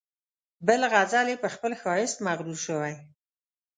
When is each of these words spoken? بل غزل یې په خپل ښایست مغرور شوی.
بل 0.67 0.81
غزل 0.93 1.27
یې 1.31 1.37
په 1.43 1.47
خپل 1.53 1.71
ښایست 1.81 2.17
مغرور 2.27 2.57
شوی. 2.65 2.93